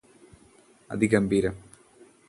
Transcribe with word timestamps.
അതിഗംഭീരം 0.89 1.55